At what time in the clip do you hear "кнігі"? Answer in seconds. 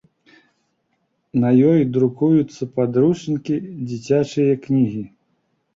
4.67-5.09